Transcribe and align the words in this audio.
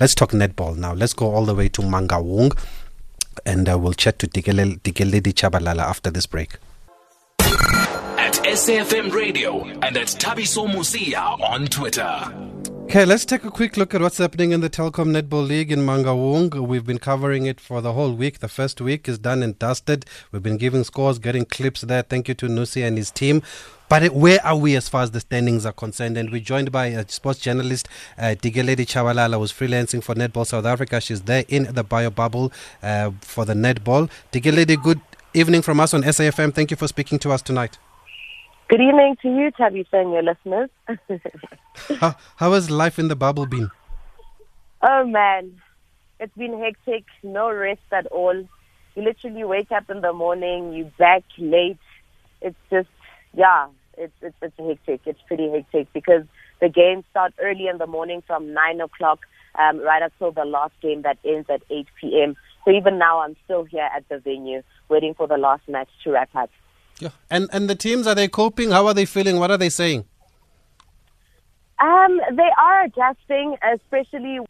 Let's 0.00 0.14
talk 0.14 0.30
netball 0.30 0.76
now. 0.76 0.94
Let's 0.94 1.12
go 1.12 1.34
all 1.34 1.44
the 1.44 1.54
way 1.54 1.68
to 1.70 1.82
Mangaung 1.82 2.56
and 3.44 3.68
uh, 3.68 3.78
we'll 3.78 3.92
chat 3.92 4.18
to 4.20 4.28
Dikeledi 4.28 5.32
Chabalala 5.32 5.80
after 5.82 6.10
this 6.10 6.26
break. 6.26 6.56
At 7.40 8.34
SAFM 8.34 9.12
Radio 9.12 9.64
and 9.64 9.96
at 9.96 10.06
Thabiso 10.06 10.66
Mosia 10.68 11.40
on 11.40 11.66
Twitter. 11.66 12.77
Okay, 12.88 13.04
let's 13.04 13.26
take 13.26 13.44
a 13.44 13.50
quick 13.50 13.76
look 13.76 13.94
at 13.94 14.00
what's 14.00 14.16
happening 14.16 14.52
in 14.52 14.62
the 14.62 14.70
Telkom 14.70 15.12
Netball 15.12 15.46
League 15.46 15.70
in 15.70 15.80
Mangaung. 15.80 16.66
We've 16.66 16.86
been 16.86 16.98
covering 16.98 17.44
it 17.44 17.60
for 17.60 17.82
the 17.82 17.92
whole 17.92 18.14
week. 18.14 18.38
The 18.38 18.48
first 18.48 18.80
week 18.80 19.06
is 19.06 19.18
done 19.18 19.42
and 19.42 19.58
dusted. 19.58 20.06
We've 20.32 20.42
been 20.42 20.56
giving 20.56 20.84
scores, 20.84 21.18
getting 21.18 21.44
clips 21.44 21.82
there. 21.82 22.00
Thank 22.00 22.28
you 22.28 22.34
to 22.36 22.46
Nusi 22.46 22.82
and 22.88 22.96
his 22.96 23.10
team. 23.10 23.42
But 23.90 24.14
where 24.14 24.42
are 24.42 24.56
we 24.56 24.74
as 24.74 24.88
far 24.88 25.02
as 25.02 25.10
the 25.10 25.20
standings 25.20 25.66
are 25.66 25.72
concerned? 25.74 26.16
And 26.16 26.30
we're 26.32 26.40
joined 26.40 26.72
by 26.72 26.86
a 26.86 27.06
sports 27.10 27.40
journalist, 27.40 27.90
uh, 28.16 28.34
Dikeledi 28.40 28.86
Chabalala, 28.86 29.36
who's 29.36 29.52
freelancing 29.52 30.02
for 30.02 30.14
Netball 30.14 30.46
South 30.46 30.64
Africa. 30.64 30.98
She's 31.02 31.20
there 31.20 31.44
in 31.46 31.74
the 31.74 31.84
bio 31.84 32.08
bubble 32.08 32.54
uh, 32.82 33.10
for 33.20 33.44
the 33.44 33.52
netball. 33.52 34.08
Dikeledi, 34.32 34.82
good 34.82 35.02
evening 35.34 35.60
from 35.60 35.78
us 35.78 35.92
on 35.92 36.04
SAFM. 36.04 36.54
Thank 36.54 36.70
you 36.70 36.78
for 36.78 36.88
speaking 36.88 37.18
to 37.18 37.32
us 37.32 37.42
tonight. 37.42 37.76
Good 38.68 38.82
evening 38.82 39.16
to 39.22 39.28
you, 39.28 39.50
Thabiso, 39.58 39.94
and 39.94 40.12
your 40.12 40.22
listeners. 40.22 40.68
how, 42.00 42.16
how 42.36 42.52
has 42.52 42.70
life 42.70 42.98
in 42.98 43.08
the 43.08 43.16
bubble 43.16 43.46
been? 43.46 43.70
Oh, 44.82 45.06
man. 45.06 45.58
It's 46.20 46.36
been 46.36 46.60
hectic, 46.60 47.04
no 47.22 47.50
rest 47.50 47.80
at 47.92 48.04
all. 48.08 48.34
You 48.94 49.02
literally 49.02 49.44
wake 49.44 49.72
up 49.72 49.88
in 49.88 50.02
the 50.02 50.12
morning, 50.12 50.74
you 50.74 50.92
back 50.98 51.22
late. 51.38 51.78
It's 52.42 52.58
just, 52.70 52.90
yeah, 53.32 53.68
it's, 53.96 54.12
it's, 54.20 54.36
it's 54.42 54.58
hectic. 54.58 55.00
It's 55.06 55.20
pretty 55.26 55.50
hectic 55.50 55.90
because 55.94 56.24
the 56.60 56.68
games 56.68 57.04
start 57.10 57.32
early 57.40 57.68
in 57.68 57.78
the 57.78 57.86
morning 57.86 58.22
from 58.26 58.52
9 58.52 58.80
o'clock 58.82 59.20
um, 59.58 59.78
right 59.78 60.02
until 60.02 60.30
the 60.30 60.44
last 60.44 60.74
game 60.82 61.02
that 61.02 61.16
ends 61.24 61.48
at 61.48 61.62
8 61.70 61.86
p.m. 61.98 62.36
So 62.66 62.72
even 62.72 62.98
now, 62.98 63.20
I'm 63.20 63.34
still 63.44 63.64
here 63.64 63.88
at 63.96 64.06
the 64.10 64.18
venue 64.18 64.62
waiting 64.90 65.14
for 65.14 65.26
the 65.26 65.38
last 65.38 65.62
match 65.68 65.88
to 66.04 66.10
wrap 66.10 66.34
up. 66.34 66.50
Yeah. 67.00 67.10
And 67.30 67.48
and 67.52 67.70
the 67.70 67.74
teams 67.74 68.06
are 68.06 68.14
they 68.14 68.28
coping? 68.28 68.70
How 68.70 68.86
are 68.86 68.94
they 68.94 69.04
feeling? 69.04 69.38
What 69.38 69.50
are 69.50 69.56
they 69.56 69.68
saying? 69.68 70.04
Um, 71.80 72.20
they 72.32 72.50
are 72.58 72.84
adjusting, 72.84 73.56
especially 73.74 74.40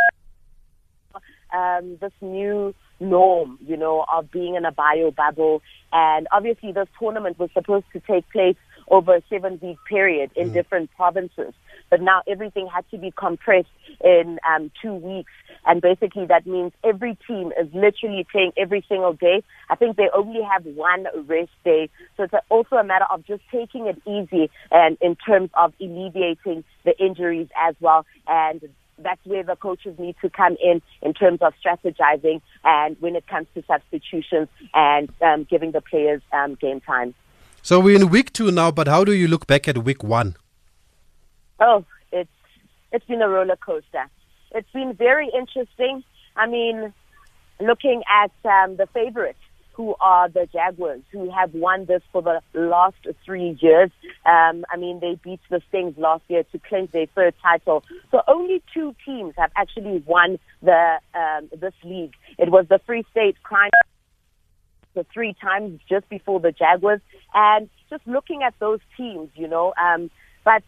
um, 1.52 1.98
this 2.00 2.12
new 2.22 2.74
norm, 3.00 3.58
you 3.66 3.76
know, 3.76 4.04
of 4.12 4.30
being 4.30 4.54
in 4.54 4.64
a 4.64 4.72
bio 4.72 5.10
bubble. 5.10 5.62
And 5.92 6.26
obviously, 6.32 6.72
this 6.72 6.88
tournament 6.98 7.38
was 7.38 7.50
supposed 7.52 7.86
to 7.92 8.00
take 8.00 8.28
place 8.30 8.56
over 8.90 9.16
a 9.16 9.22
seven 9.28 9.58
week 9.62 9.78
period 9.88 10.30
in 10.34 10.50
mm. 10.50 10.52
different 10.54 10.90
provinces. 10.96 11.52
But 11.90 12.00
now 12.00 12.22
everything 12.26 12.68
had 12.72 12.88
to 12.90 12.98
be 12.98 13.12
compressed 13.16 13.68
in 14.02 14.38
um, 14.48 14.70
two 14.80 14.94
weeks. 14.94 15.32
And 15.66 15.80
basically 15.80 16.26
that 16.26 16.46
means 16.46 16.72
every 16.84 17.16
team 17.26 17.52
is 17.60 17.68
literally 17.74 18.26
playing 18.30 18.52
every 18.56 18.84
single 18.88 19.12
day. 19.12 19.42
I 19.70 19.76
think 19.76 19.96
they 19.96 20.08
only 20.14 20.42
have 20.42 20.64
one 20.64 21.06
rest 21.26 21.50
day. 21.64 21.90
So 22.16 22.24
it's 22.24 22.34
also 22.48 22.76
a 22.76 22.84
matter 22.84 23.06
of 23.10 23.26
just 23.26 23.42
taking 23.50 23.86
it 23.86 24.00
easy 24.06 24.50
and 24.70 24.96
in 25.00 25.16
terms 25.16 25.50
of 25.54 25.72
alleviating 25.80 26.64
the 26.84 26.98
injuries 26.98 27.48
as 27.56 27.74
well. 27.80 28.06
And 28.26 28.62
that's 28.98 29.24
where 29.24 29.42
the 29.42 29.56
coaches 29.56 29.98
need 29.98 30.16
to 30.22 30.30
come 30.30 30.56
in 30.62 30.82
in 31.02 31.14
terms 31.14 31.40
of 31.40 31.54
strategizing 31.64 32.40
and 32.64 32.96
when 33.00 33.16
it 33.16 33.26
comes 33.26 33.46
to 33.54 33.62
substitutions 33.66 34.48
and 34.74 35.08
um, 35.22 35.44
giving 35.44 35.72
the 35.72 35.80
players 35.80 36.22
um, 36.32 36.54
game 36.56 36.80
time. 36.80 37.14
So 37.62 37.80
we're 37.80 37.96
in 37.96 38.08
week 38.08 38.32
two 38.32 38.50
now, 38.50 38.70
but 38.70 38.88
how 38.88 39.04
do 39.04 39.12
you 39.12 39.28
look 39.28 39.46
back 39.46 39.68
at 39.68 39.78
week 39.78 40.02
one? 40.02 40.36
Oh, 41.60 41.84
it's 42.12 42.30
it's 42.92 43.04
been 43.06 43.20
a 43.20 43.28
roller 43.28 43.56
coaster. 43.56 44.08
It's 44.52 44.70
been 44.72 44.94
very 44.94 45.30
interesting. 45.36 46.04
I 46.36 46.46
mean, 46.46 46.92
looking 47.60 48.02
at 48.08 48.32
um, 48.44 48.76
the 48.76 48.86
favorites, 48.92 49.38
who 49.78 49.94
are 50.00 50.28
the 50.28 50.48
Jaguars, 50.52 51.02
who 51.12 51.30
have 51.30 51.54
won 51.54 51.84
this 51.84 52.02
for 52.10 52.20
the 52.20 52.40
last 52.52 52.96
three 53.24 53.56
years. 53.60 53.92
Um, 54.26 54.64
I 54.68 54.76
mean, 54.76 54.98
they 54.98 55.16
beat 55.22 55.38
the 55.50 55.62
Stings 55.68 55.96
last 55.96 56.24
year 56.26 56.42
to 56.50 56.58
clinch 56.58 56.90
their 56.90 57.06
third 57.14 57.34
title. 57.40 57.84
So 58.10 58.22
only 58.26 58.60
two 58.74 58.96
teams 59.06 59.34
have 59.38 59.52
actually 59.56 60.02
won 60.04 60.40
the 60.62 60.98
um, 61.14 61.48
this 61.56 61.74
league. 61.84 62.14
It 62.38 62.50
was 62.50 62.66
the 62.68 62.80
Free 62.86 63.04
State 63.12 63.40
Crime 63.44 63.70
the 64.94 65.06
three 65.14 65.36
times 65.40 65.80
just 65.88 66.08
before 66.08 66.40
the 66.40 66.50
Jaguars, 66.50 67.00
and 67.32 67.70
just 67.88 68.04
looking 68.04 68.42
at 68.42 68.54
those 68.58 68.80
teams, 68.96 69.30
you 69.36 69.46
know. 69.46 69.74
Um, 69.80 70.10
but 70.44 70.64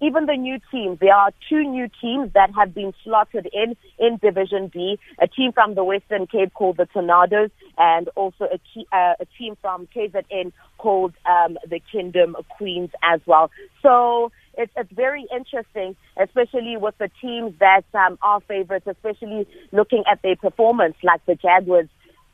even 0.00 0.26
the 0.26 0.36
new 0.36 0.58
teams, 0.70 0.98
there 1.00 1.14
are 1.14 1.32
two 1.48 1.62
new 1.62 1.88
teams 2.00 2.32
that 2.34 2.50
have 2.56 2.74
been 2.74 2.92
slotted 3.02 3.48
in 3.52 3.76
in 3.98 4.18
Division 4.18 4.70
B. 4.72 4.98
A 5.20 5.26
team 5.26 5.52
from 5.52 5.74
the 5.74 5.84
Western 5.84 6.26
Cape 6.26 6.54
called 6.54 6.76
the 6.76 6.86
Tornadoes, 6.86 7.50
and 7.76 8.08
also 8.14 8.44
a, 8.44 8.58
key, 8.72 8.86
uh, 8.92 9.14
a 9.18 9.26
team 9.36 9.56
from 9.60 9.88
KZN 9.94 10.52
called 10.78 11.14
um, 11.26 11.58
the 11.66 11.80
Kingdom 11.90 12.36
Queens 12.56 12.90
as 13.02 13.20
well. 13.26 13.50
So 13.82 14.30
it's, 14.56 14.72
it's 14.76 14.92
very 14.92 15.26
interesting, 15.34 15.96
especially 16.16 16.76
with 16.76 16.96
the 16.98 17.10
teams 17.20 17.54
that 17.58 17.84
um, 17.94 18.18
are 18.22 18.40
favorites, 18.40 18.86
especially 18.86 19.46
looking 19.72 20.04
at 20.10 20.22
their 20.22 20.36
performance, 20.36 20.96
like 21.02 21.24
the 21.26 21.34
Jaguars 21.34 21.88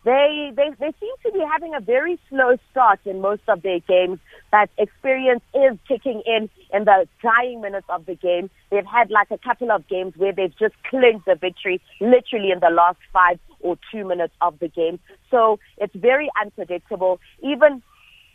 they, 0.04 0.52
they, 0.54 0.70
they 0.78 0.92
seem 1.00 1.14
to 1.24 1.32
be 1.32 1.42
having 1.50 1.74
a 1.74 1.80
very 1.80 2.18
slow 2.28 2.56
start 2.70 3.00
in 3.06 3.20
most 3.20 3.42
of 3.48 3.62
their 3.62 3.80
games, 3.80 4.18
but 4.50 4.68
experience 4.76 5.42
is 5.54 5.78
kicking 5.88 6.22
in 6.26 6.50
in 6.72 6.84
the 6.84 7.08
dying 7.22 7.60
minutes 7.62 7.86
of 7.88 8.04
the 8.04 8.14
game. 8.14 8.50
They've 8.70 8.84
had 8.84 9.10
like 9.10 9.30
a 9.30 9.38
couple 9.38 9.70
of 9.70 9.88
games 9.88 10.12
where 10.16 10.32
they've 10.32 10.56
just 10.58 10.74
clinched 10.90 11.24
the 11.26 11.36
victory 11.36 11.80
literally 12.00 12.50
in 12.50 12.60
the 12.60 12.70
last 12.70 12.98
five 13.12 13.38
or 13.60 13.78
two 13.90 14.06
minutes 14.06 14.34
of 14.42 14.58
the 14.58 14.68
game. 14.68 14.98
So 15.30 15.58
it's 15.78 15.94
very 15.96 16.28
unpredictable. 16.40 17.18
Even 17.42 17.82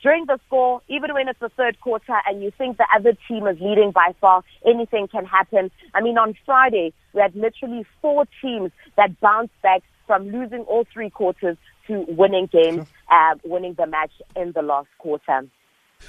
during 0.01 0.25
the 0.25 0.39
score, 0.47 0.81
even 0.87 1.13
when 1.13 1.27
it's 1.27 1.39
the 1.39 1.49
third 1.49 1.79
quarter 1.81 2.15
and 2.25 2.41
you 2.41 2.51
think 2.57 2.77
the 2.77 2.87
other 2.95 3.13
team 3.27 3.45
is 3.47 3.57
leading 3.59 3.91
by 3.91 4.15
far, 4.19 4.43
anything 4.65 5.07
can 5.07 5.25
happen. 5.25 5.69
I 5.93 6.01
mean, 6.01 6.17
on 6.17 6.35
Friday, 6.45 6.93
we 7.13 7.21
had 7.21 7.35
literally 7.35 7.85
four 8.01 8.25
teams 8.41 8.71
that 8.97 9.19
bounced 9.19 9.53
back 9.61 9.83
from 10.09 10.27
losing 10.31 10.61
all 10.61 10.87
three 10.91 11.11
quarters 11.11 11.55
to 11.85 12.03
winning 12.07 12.47
games, 12.51 12.87
uh, 13.11 13.35
winning 13.43 13.75
the 13.75 13.85
match 13.85 14.11
in 14.35 14.51
the 14.53 14.63
last 14.63 14.87
quarter. 14.97 15.47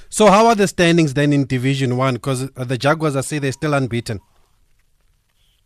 So, 0.09 0.29
how 0.29 0.47
are 0.47 0.55
the 0.55 0.67
standings 0.69 1.13
then 1.13 1.35
in 1.35 1.45
Division 1.45 1.99
One? 1.99 2.15
Because 2.15 2.49
uh, 2.57 2.65
the 2.65 2.79
Jaguars, 2.79 3.15
I 3.15 3.21
say, 3.21 3.39
they're 3.39 3.53
still 3.53 3.75
unbeaten. 3.75 4.21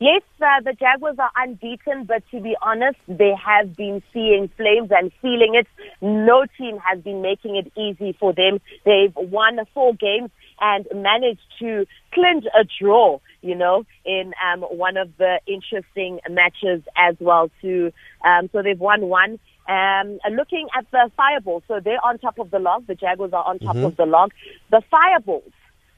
Yes, 0.01 0.23
uh, 0.43 0.61
the 0.65 0.73
Jaguars 0.73 1.17
are 1.21 1.31
unbeaten, 1.37 2.07
but 2.07 2.25
to 2.33 2.41
be 2.41 2.57
honest, 2.61 2.99
they 3.07 3.33
have 3.47 3.77
been 3.77 4.03
seeing 4.13 4.51
flames 4.57 4.91
and 4.91 5.13
feeling 5.23 5.55
it. 5.55 5.69
No 6.03 6.45
team 6.59 6.79
has 6.79 7.01
been 7.05 7.23
making 7.23 7.55
it 7.55 7.71
easy 7.79 8.17
for 8.19 8.33
them. 8.33 8.59
They've 8.85 9.15
won 9.15 9.61
four 9.73 9.95
games 9.95 10.31
and 10.61 10.87
managed 10.93 11.47
to 11.61 11.87
clinch 12.13 12.45
a 12.47 12.65
draw, 12.81 13.21
you 13.45 13.55
know, 13.55 13.85
in 14.05 14.33
um, 14.45 14.63
one 14.63 14.97
of 14.97 15.11
the 15.19 15.39
interesting 15.47 16.19
matches 16.31 16.83
as 16.97 17.15
well 17.21 17.51
too. 17.61 17.93
Um, 18.25 18.49
so 18.53 18.63
they've 18.63 18.81
won 18.81 19.03
one. 19.03 19.39
Um, 19.69 20.19
looking 20.31 20.69
at 20.77 20.87
the 20.91 21.11
Fireballs, 21.17 21.63
so 21.69 21.81
they're 21.83 22.05
on 22.05 22.19
top 22.19 22.39
of 22.39 22.51
the 22.51 22.59
log. 22.59 22.87
The 22.87 22.95
Jaguars 22.95 23.33
are 23.33 23.45
on 23.45 23.59
top 23.59 23.77
mm-hmm. 23.77 23.87
of 23.87 23.97
the 23.97 24.07
log. 24.07 24.33
The 24.71 24.83
Fireballs, 24.91 25.53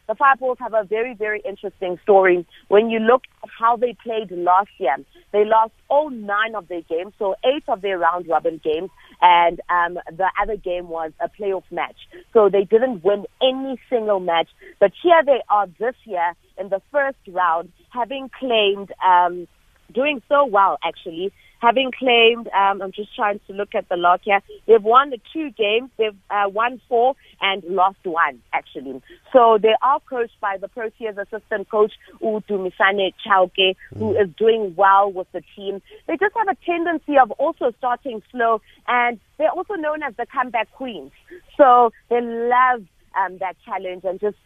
the 0.08 0.14
Fireballs 0.14 0.58
have 0.60 0.72
a 0.72 0.84
very, 0.84 1.14
very 1.14 1.40
interesting 1.44 1.98
story. 2.02 2.46
When 2.68 2.90
you 2.90 3.00
look 3.00 3.22
at 3.42 3.50
how 3.58 3.76
they 3.76 3.96
played 4.04 4.30
last 4.30 4.70
year, 4.78 4.96
they 5.32 5.44
lost 5.44 5.72
all 5.88 6.10
nine 6.10 6.54
of 6.54 6.68
their 6.68 6.82
games, 6.82 7.12
so 7.18 7.34
eight 7.44 7.64
of 7.68 7.80
their 7.80 7.98
round 7.98 8.28
robin 8.28 8.60
games, 8.62 8.90
and 9.20 9.60
um, 9.68 9.98
the 10.16 10.28
other 10.40 10.56
game 10.56 10.88
was 10.88 11.12
a 11.20 11.28
playoff 11.28 11.64
match. 11.70 11.96
So 12.32 12.48
they 12.48 12.64
didn't 12.64 13.04
win 13.04 13.24
any 13.42 13.80
single 13.88 14.20
match. 14.20 14.48
But 14.78 14.92
here 15.02 15.22
they 15.24 15.42
are 15.48 15.66
this 15.78 15.94
year 16.04 16.32
in 16.58 16.68
the 16.68 16.80
first 16.92 17.18
round, 17.28 17.72
having 17.90 18.30
claimed, 18.38 18.92
um, 19.04 19.48
doing 19.94 20.20
so 20.28 20.44
well 20.44 20.78
actually, 20.84 21.32
having 21.60 21.90
claimed, 21.92 22.48
um, 22.48 22.82
I'm 22.82 22.92
just 22.92 23.14
trying 23.14 23.40
to 23.46 23.52
look 23.52 23.74
at 23.74 23.88
the 23.88 23.96
log 23.96 24.20
here, 24.22 24.40
they've 24.66 24.82
won 24.82 25.10
the 25.10 25.20
two 25.32 25.50
games, 25.50 25.90
they've 25.96 26.16
uh, 26.30 26.48
won 26.48 26.80
four 26.88 27.14
and 27.40 27.62
lost 27.64 27.98
one, 28.04 28.40
actually. 28.52 29.02
So 29.32 29.58
they 29.60 29.74
are 29.82 30.00
coached 30.00 30.38
by 30.40 30.58
the 30.58 30.68
Proteas 30.68 31.18
assistant 31.18 31.68
coach, 31.70 31.92
Udumisane 32.22 33.12
Chauke, 33.26 33.76
who 33.96 34.14
mm. 34.14 34.36
doing 34.36 34.74
well 34.76 35.10
with 35.10 35.30
the 35.32 35.42
team. 35.54 35.82
They 36.06 36.16
just 36.16 36.34
have 36.36 36.48
a 36.48 36.56
tendency 36.64 37.18
of 37.18 37.30
also 37.32 37.72
starting 37.78 38.22
slow, 38.30 38.60
and 38.86 39.18
they're 39.38 39.50
also 39.50 39.74
known 39.74 40.02
as 40.02 40.14
the 40.16 40.26
comeback 40.26 40.70
queens. 40.72 41.12
So 41.56 41.92
they 42.08 42.20
love 42.20 42.84
um, 43.16 43.38
that 43.38 43.56
challenge 43.64 44.04
and 44.04 44.20
just 44.20 44.36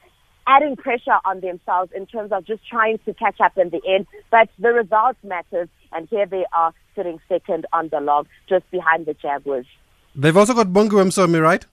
adding 0.46 0.76
pressure 0.76 1.18
on 1.24 1.40
themselves 1.40 1.92
in 1.94 2.06
terms 2.06 2.32
of 2.32 2.44
just 2.44 2.66
trying 2.68 2.98
to 3.04 3.14
catch 3.14 3.40
up 3.40 3.56
in 3.56 3.70
the 3.70 3.80
end. 3.86 4.06
But 4.30 4.48
the 4.58 4.70
results 4.70 5.18
matters, 5.22 5.68
and 5.92 6.08
here 6.08 6.26
they 6.26 6.44
are 6.56 6.72
sitting 6.94 7.20
second 7.28 7.66
on 7.72 7.88
the 7.88 8.00
log, 8.00 8.26
just 8.48 8.70
behind 8.70 9.06
the 9.06 9.14
Jaguars. 9.14 9.66
They've 10.14 10.36
also 10.36 10.54
got 10.54 10.68
Bongi 10.68 10.90
Msomi, 10.90 11.40
right? 11.40 11.64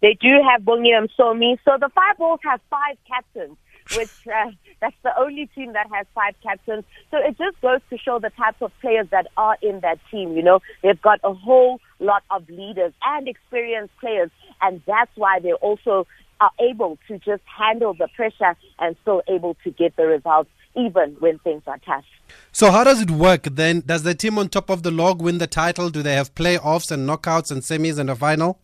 They 0.00 0.16
do 0.20 0.40
have 0.50 0.62
Bongi 0.62 0.92
Msomi. 0.92 1.58
So 1.64 1.76
the 1.80 1.90
Fireballs 1.94 2.40
have 2.44 2.60
five 2.70 2.96
captains. 3.06 3.56
which 3.96 4.10
uh, 4.26 4.50
that's 4.80 4.96
the 5.02 5.12
only 5.18 5.46
team 5.54 5.72
that 5.72 5.86
has 5.92 6.06
five 6.14 6.34
captains. 6.42 6.84
So 7.10 7.18
it 7.18 7.36
just 7.38 7.60
goes 7.60 7.80
to 7.90 7.98
show 7.98 8.18
the 8.18 8.30
types 8.30 8.60
of 8.60 8.72
players 8.80 9.08
that 9.10 9.26
are 9.36 9.56
in 9.62 9.80
that 9.80 9.98
team. 10.10 10.36
You 10.36 10.42
know, 10.42 10.60
they've 10.82 11.00
got 11.00 11.20
a 11.24 11.32
whole 11.32 11.80
lot 11.98 12.22
of 12.30 12.48
leaders 12.48 12.92
and 13.04 13.26
experienced 13.26 13.96
players, 13.98 14.30
and 14.60 14.82
that's 14.86 15.10
why 15.16 15.40
they 15.40 15.52
also 15.52 16.06
are 16.40 16.52
able 16.60 16.98
to 17.08 17.18
just 17.18 17.42
handle 17.46 17.94
the 17.94 18.08
pressure 18.14 18.56
and 18.78 18.94
still 19.02 19.22
able 19.26 19.56
to 19.64 19.70
get 19.70 19.96
the 19.96 20.06
results 20.06 20.50
even 20.78 21.16
when 21.18 21.38
things 21.40 21.62
are 21.66 21.78
tough. 21.84 22.04
So 22.52 22.70
how 22.70 22.84
does 22.84 23.02
it 23.02 23.10
work 23.10 23.42
then? 23.42 23.80
Does 23.84 24.02
the 24.04 24.14
team 24.14 24.38
on 24.38 24.48
top 24.48 24.70
of 24.70 24.82
the 24.82 24.90
log 24.90 25.20
win 25.20 25.38
the 25.38 25.46
title? 25.46 25.90
Do 25.90 26.02
they 26.02 26.14
have 26.14 26.34
playoffs 26.34 26.90
and 26.90 27.08
knockouts 27.08 27.50
and 27.50 27.62
semis 27.62 27.98
and 27.98 28.08
a 28.08 28.14
final? 28.14 28.60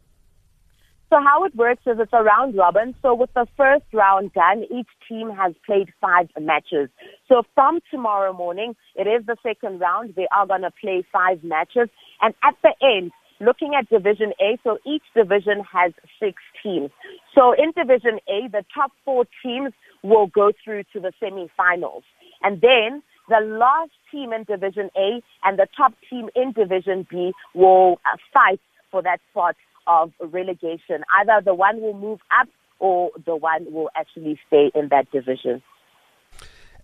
So 1.10 1.20
how 1.20 1.44
it 1.44 1.54
works 1.54 1.82
is 1.86 1.96
it's 2.00 2.12
a 2.12 2.22
round 2.22 2.56
robin. 2.56 2.94
So 3.00 3.14
with 3.14 3.32
the 3.34 3.46
first 3.56 3.84
round 3.92 4.32
done, 4.32 4.64
each 4.64 4.88
team 5.08 5.30
has 5.30 5.54
played 5.64 5.92
five 6.00 6.28
matches. 6.40 6.88
So 7.28 7.42
from 7.54 7.80
tomorrow 7.90 8.32
morning, 8.32 8.74
it 8.96 9.06
is 9.06 9.24
the 9.26 9.36
second 9.42 9.80
round. 9.80 10.14
They 10.16 10.26
are 10.34 10.46
going 10.46 10.62
to 10.62 10.72
play 10.80 11.04
five 11.12 11.44
matches. 11.44 11.88
And 12.20 12.34
at 12.42 12.56
the 12.62 12.74
end, 12.82 13.12
looking 13.40 13.74
at 13.78 13.88
Division 13.88 14.32
A, 14.40 14.58
so 14.64 14.78
each 14.84 15.04
division 15.14 15.62
has 15.72 15.92
six 16.18 16.42
teams. 16.62 16.90
So 17.34 17.52
in 17.52 17.72
Division 17.76 18.18
A, 18.28 18.48
the 18.48 18.64
top 18.74 18.90
four 19.04 19.24
teams 19.42 19.72
will 20.04 20.28
go 20.28 20.52
through 20.62 20.84
to 20.92 21.00
the 21.00 21.12
semifinals. 21.20 22.02
And 22.42 22.60
then 22.60 23.02
the 23.28 23.40
last 23.40 23.90
team 24.12 24.32
in 24.32 24.44
Division 24.44 24.90
A 24.96 25.22
and 25.42 25.58
the 25.58 25.66
top 25.76 25.94
team 26.08 26.28
in 26.36 26.52
Division 26.52 27.06
B 27.10 27.32
will 27.54 27.98
uh, 28.04 28.16
fight 28.32 28.60
for 28.90 29.02
that 29.02 29.18
spot 29.30 29.56
of 29.86 30.12
relegation. 30.20 31.02
Either 31.18 31.42
the 31.44 31.54
one 31.54 31.80
will 31.80 31.94
move 31.94 32.20
up 32.38 32.48
or 32.78 33.10
the 33.24 33.34
one 33.34 33.72
will 33.72 33.90
actually 33.96 34.38
stay 34.46 34.70
in 34.74 34.88
that 34.90 35.10
division. 35.10 35.62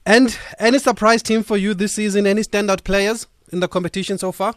And 0.07 0.37
any 0.59 0.79
surprise 0.79 1.23
team 1.23 1.43
for 1.43 1.59
you 1.59 1.75
this 1.75 1.93
season? 1.93 2.27
Any 2.27 2.41
standout 2.41 2.85
players 2.85 3.27
in 3.53 3.61
the 3.61 3.69
competition 3.69 4.17
so 4.17 4.33
far? 4.33 4.55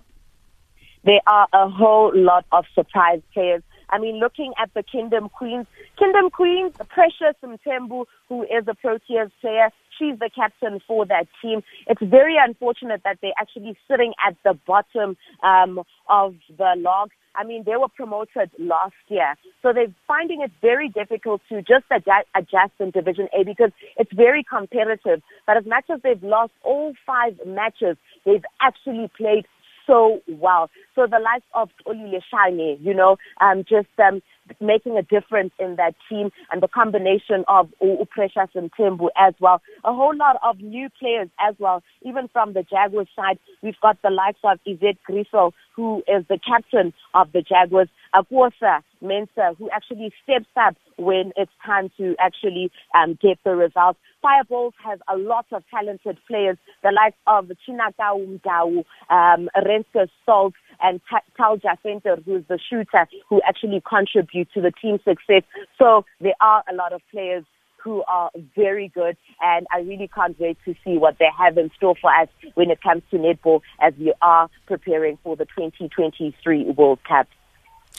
There 1.03 1.19
are 1.27 1.47
a 1.51 1.69
whole 1.69 2.11
lot 2.15 2.45
of 2.53 2.63
surprise 2.73 3.21
players. 3.33 3.61
I 3.93 3.99
mean, 3.99 4.19
looking 4.19 4.53
at 4.59 4.73
the 4.73 4.81
Kingdom 4.81 5.29
Queens, 5.29 5.67
Kingdom 5.99 6.31
Queens, 6.31 6.73
Precious 6.89 7.35
Mthembu, 7.43 8.05
who 8.27 8.41
is 8.41 8.67
a 8.67 8.73
Proteas 8.73 9.29
player, 9.39 9.69
she's 9.99 10.17
the 10.17 10.31
captain 10.33 10.81
for 10.87 11.05
that 11.05 11.27
team. 11.39 11.61
It's 11.85 12.01
very 12.01 12.35
unfortunate 12.43 13.01
that 13.03 13.19
they're 13.21 13.39
actually 13.39 13.77
sitting 13.87 14.13
at 14.27 14.35
the 14.43 14.57
bottom 14.65 15.15
um, 15.43 15.83
of 16.09 16.33
the 16.57 16.73
log. 16.77 17.11
I 17.35 17.43
mean, 17.43 17.63
they 17.65 17.75
were 17.75 17.87
promoted 17.87 18.49
last 18.57 18.93
year. 19.07 19.35
So 19.61 19.73
they're 19.73 19.93
finding 20.07 20.41
it 20.41 20.51
very 20.61 20.89
difficult 20.89 21.41
to 21.49 21.61
just 21.61 21.85
adjust, 21.91 22.27
adjust 22.35 22.73
in 22.79 22.91
Division 22.91 23.27
A 23.37 23.43
because 23.43 23.71
it's 23.97 24.13
very 24.13 24.43
competitive. 24.43 25.21
But 25.45 25.57
as 25.57 25.65
much 25.65 25.85
as 25.89 25.99
they've 26.03 26.21
lost 26.23 26.53
all 26.63 26.93
five 27.05 27.39
matches, 27.45 27.97
they've 28.25 28.45
actually 28.61 29.09
played 29.17 29.45
so 29.85 30.21
well. 30.27 30.69
So 30.95 31.07
the 31.07 31.19
likes 31.19 31.45
of 31.53 31.69
Oli 31.85 32.13
Leshane, 32.13 32.77
you 32.81 32.93
know, 32.93 33.17
um, 33.41 33.63
just 33.67 33.87
um, 33.99 34.21
making 34.59 34.97
a 34.97 35.01
difference 35.01 35.53
in 35.59 35.75
that 35.77 35.95
team 36.09 36.31
and 36.51 36.61
the 36.61 36.67
combination 36.67 37.43
of 37.47 37.69
Precious 38.09 38.49
Mthembu 38.55 39.07
as 39.17 39.33
well. 39.39 39.61
A 39.83 39.93
whole 39.93 40.15
lot 40.15 40.37
of 40.43 40.59
new 40.59 40.89
players 40.99 41.29
as 41.39 41.55
well, 41.59 41.83
even 42.03 42.27
from 42.27 42.53
the 42.53 42.63
Jaguars 42.63 43.07
side. 43.15 43.39
We've 43.61 43.79
got 43.81 44.01
the 44.01 44.09
likes 44.09 44.39
of 44.43 44.59
Izette 44.67 44.97
Griesel, 45.09 45.53
who 45.75 46.03
is 46.07 46.25
the 46.29 46.39
captain 46.45 46.93
of 47.13 47.31
the 47.31 47.41
Jaguars, 47.41 47.89
Akwasa 48.13 48.81
Mensa, 49.01 49.55
who 49.57 49.69
actually 49.71 50.13
steps 50.23 50.49
up 50.55 50.75
when 50.97 51.33
it's 51.35 51.51
time 51.65 51.91
to 51.97 52.15
actually 52.19 52.71
um, 52.95 53.17
get 53.21 53.39
the 53.43 53.55
results. 53.55 53.99
Fireballs 54.21 54.73
has 54.83 54.99
a 55.11 55.17
lot 55.17 55.45
of 55.51 55.63
talented 55.69 56.17
players, 56.27 56.57
the 56.83 56.91
likes 56.91 57.17
of 57.27 57.51
Chinakau 57.67 58.39
Mdau, 58.39 58.83
um, 59.09 59.49
Renske 59.57 60.07
Salt, 60.25 60.53
and 60.83 61.01
Talja 61.39 61.77
Center, 61.81 62.17
who's 62.23 62.43
the 62.47 62.59
shooter, 62.69 63.07
who 63.29 63.41
actually 63.47 63.81
contribute 63.87 64.49
to 64.53 64.61
the 64.61 64.71
team 64.71 64.99
success. 65.03 65.43
So 65.79 66.05
there 66.21 66.35
are 66.41 66.63
a 66.69 66.75
lot 66.75 66.93
of 66.93 67.01
players 67.09 67.45
who 67.83 68.03
are 68.03 68.31
very 68.55 68.87
good, 68.89 69.17
and 69.41 69.67
I 69.73 69.79
really 69.79 70.09
can't 70.13 70.39
wait 70.39 70.57
to 70.65 70.73
see 70.85 70.97
what 70.97 71.17
they 71.19 71.27
have 71.37 71.57
in 71.57 71.69
store 71.75 71.95
for 71.99 72.13
us 72.13 72.29
when 72.53 72.71
it 72.71 72.81
comes 72.81 73.03
to 73.11 73.17
netball 73.17 73.61
as 73.81 73.93
we 73.99 74.13
are 74.21 74.49
preparing 74.67 75.17
for 75.23 75.35
the 75.35 75.45
2023 75.45 76.65
World 76.77 76.99
Cup. 77.03 77.27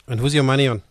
And 0.07 0.19
who's 0.19 0.33
your 0.33 0.43
money 0.43 0.67
on? 0.67 0.81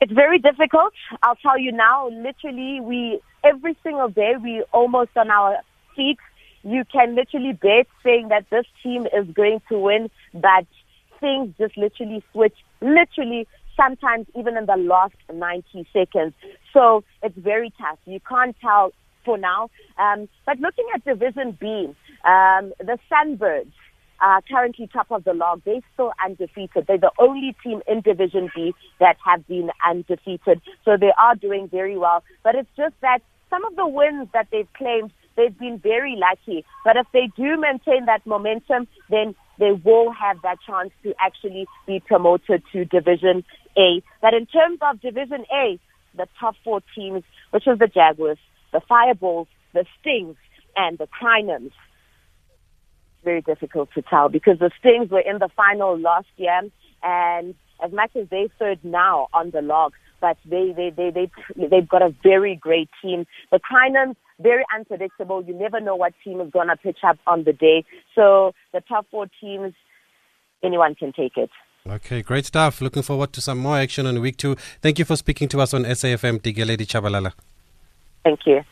It's 0.00 0.12
very 0.12 0.38
difficult. 0.38 0.92
I'll 1.22 1.36
tell 1.36 1.58
you 1.58 1.72
now. 1.72 2.08
Literally, 2.08 2.80
we 2.80 3.20
every 3.44 3.76
single 3.82 4.08
day 4.08 4.34
we 4.42 4.64
almost 4.72 5.10
on 5.16 5.30
our 5.30 5.58
feet. 5.94 6.18
You 6.64 6.84
can 6.84 7.14
literally 7.14 7.52
bet 7.52 7.86
saying 8.02 8.28
that 8.28 8.46
this 8.50 8.66
team 8.82 9.06
is 9.06 9.26
going 9.32 9.62
to 9.68 9.78
win, 9.78 10.10
but 10.34 10.66
things 11.22 11.54
just 11.56 11.78
literally 11.78 12.22
switch. 12.32 12.56
Literally, 12.82 13.48
sometimes 13.76 14.26
even 14.38 14.58
in 14.58 14.66
the 14.66 14.76
last 14.76 15.14
90 15.32 15.86
seconds. 15.92 16.34
So 16.74 17.04
it's 17.22 17.38
very 17.38 17.72
tough. 17.78 17.98
You 18.04 18.20
can't 18.20 18.54
tell 18.60 18.92
for 19.24 19.38
now. 19.38 19.70
Um, 19.98 20.28
but 20.44 20.58
looking 20.58 20.84
at 20.94 21.04
Division 21.04 21.56
B, 21.58 21.94
um, 22.24 22.72
the 22.78 22.98
Sunbirds 23.10 23.72
are 24.20 24.40
currently 24.42 24.88
top 24.92 25.10
of 25.10 25.24
the 25.24 25.32
log. 25.32 25.62
They're 25.64 25.80
still 25.94 26.12
undefeated. 26.24 26.86
They're 26.86 26.98
the 26.98 27.12
only 27.18 27.56
team 27.64 27.82
in 27.88 28.00
Division 28.02 28.50
B 28.54 28.74
that 29.00 29.16
have 29.24 29.46
been 29.48 29.70
undefeated. 29.88 30.60
So 30.84 30.96
they 31.00 31.12
are 31.18 31.34
doing 31.34 31.68
very 31.68 31.96
well. 31.96 32.22
But 32.44 32.54
it's 32.54 32.70
just 32.76 32.94
that 33.00 33.20
some 33.50 33.64
of 33.64 33.76
the 33.76 33.86
wins 33.86 34.28
that 34.32 34.48
they've 34.50 34.72
claimed, 34.74 35.12
they've 35.36 35.56
been 35.58 35.78
very 35.78 36.16
lucky. 36.16 36.64
But 36.84 36.96
if 36.96 37.06
they 37.12 37.30
do 37.36 37.56
maintain 37.58 38.06
that 38.06 38.26
momentum, 38.26 38.88
then 39.10 39.34
they 39.58 39.72
will 39.72 40.12
have 40.12 40.42
that 40.42 40.58
chance 40.66 40.90
to 41.02 41.14
actually 41.20 41.66
be 41.86 42.00
promoted 42.00 42.62
to 42.72 42.84
Division 42.84 43.44
A. 43.76 44.02
But 44.20 44.34
in 44.34 44.46
terms 44.46 44.78
of 44.82 45.00
Division 45.00 45.44
A, 45.52 45.78
the 46.16 46.26
top 46.38 46.56
four 46.64 46.80
teams, 46.94 47.22
which 47.50 47.66
is 47.66 47.78
the 47.78 47.86
Jaguars, 47.86 48.38
the 48.72 48.80
Fireballs, 48.88 49.48
the 49.72 49.84
Stings, 50.00 50.36
and 50.76 50.98
the 50.98 51.06
Crinums, 51.06 51.72
very 53.24 53.40
difficult 53.40 53.90
to 53.94 54.02
tell 54.02 54.28
because 54.28 54.58
the 54.58 54.70
Stings 54.80 55.10
were 55.10 55.20
in 55.20 55.38
the 55.38 55.48
final 55.56 55.98
last 55.98 56.26
year, 56.36 56.62
and 57.02 57.54
as 57.84 57.92
much 57.92 58.10
as 58.16 58.28
they 58.30 58.48
third 58.58 58.78
now 58.82 59.28
on 59.32 59.50
the 59.50 59.62
log, 59.62 59.92
but 60.20 60.36
they 60.44 60.72
they 60.74 60.90
they 60.90 61.10
they 61.10 61.30
they've 61.68 61.88
got 61.88 62.02
a 62.02 62.14
very 62.22 62.56
great 62.56 62.88
team. 63.02 63.26
The 63.50 63.60
Crinums 63.60 64.16
very 64.42 64.64
unpredictable. 64.74 65.42
You 65.44 65.54
never 65.54 65.80
know 65.80 65.96
what 65.96 66.12
team 66.24 66.40
is 66.40 66.50
going 66.50 66.68
to 66.68 66.76
pitch 66.76 66.98
up 67.04 67.18
on 67.26 67.44
the 67.44 67.52
day. 67.52 67.84
So 68.14 68.52
the 68.72 68.80
top 68.80 69.06
four 69.10 69.26
teams, 69.40 69.72
anyone 70.62 70.94
can 70.94 71.12
take 71.12 71.36
it. 71.36 71.50
Okay, 71.88 72.22
great 72.22 72.46
stuff. 72.46 72.80
Looking 72.80 73.02
forward 73.02 73.32
to 73.32 73.40
some 73.40 73.58
more 73.58 73.76
action 73.78 74.06
on 74.06 74.20
week 74.20 74.36
two. 74.36 74.54
Thank 74.80 74.98
you 74.98 75.04
for 75.04 75.16
speaking 75.16 75.48
to 75.48 75.60
us 75.60 75.74
on 75.74 75.82
SAFM, 75.84 76.40
Dikeledi 76.40 76.86
Chabalala. 76.86 77.32
Thank 78.22 78.46
you. 78.46 78.62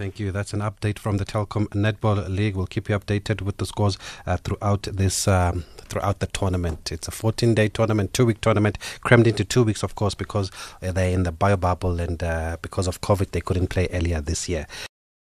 Thank 0.00 0.18
you. 0.18 0.32
That's 0.32 0.54
an 0.54 0.60
update 0.60 0.98
from 0.98 1.18
the 1.18 1.26
Telkom 1.26 1.66
Netball 1.70 2.26
League. 2.28 2.56
We'll 2.56 2.66
keep 2.66 2.88
you 2.88 2.98
updated 2.98 3.42
with 3.42 3.58
the 3.58 3.66
scores 3.66 3.98
uh, 4.24 4.38
throughout 4.38 4.84
this 4.84 5.28
um, 5.28 5.64
throughout 5.90 6.20
the 6.20 6.26
tournament. 6.28 6.90
It's 6.90 7.06
a 7.06 7.10
14-day 7.10 7.68
tournament, 7.68 8.14
two-week 8.14 8.40
tournament, 8.40 8.78
crammed 9.02 9.26
into 9.26 9.44
two 9.44 9.64
weeks, 9.64 9.82
of 9.82 9.96
course, 9.96 10.14
because 10.14 10.50
they're 10.80 11.10
in 11.10 11.24
the 11.24 11.32
bio 11.32 11.56
bubble 11.56 12.00
and 12.00 12.22
uh, 12.22 12.56
because 12.62 12.86
of 12.86 13.02
COVID, 13.02 13.32
they 13.32 13.42
couldn't 13.42 13.66
play 13.66 13.88
earlier 13.92 14.22
this 14.22 14.48
year. 14.48 14.66